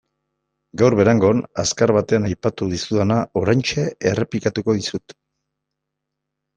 Gaur 0.81 0.95
Berangon 0.99 1.43
azkar 1.65 1.93
batean 1.99 2.27
aipatu 2.31 2.71
dizudana 2.73 3.21
oraintxe 3.45 3.87
errepikatuko 4.15 4.81
dizut. 4.83 5.21